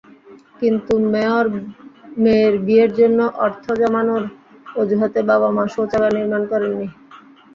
কিন্তু 0.59 0.93
মেয়ের 2.23 2.53
বিয়ের 2.65 2.91
জন্য 2.99 3.19
অর্থ 3.45 3.65
জমানোর 3.79 4.23
অজুহাতে 4.75 5.19
বাবা-মা 5.29 5.63
শৌচাগার 5.73 6.11
নির্মাণ 6.17 6.43
করেননি। 6.51 6.87